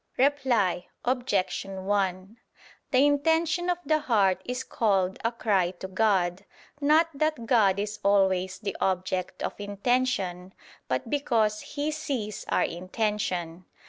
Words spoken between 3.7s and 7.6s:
the heart is called a cry to God, not that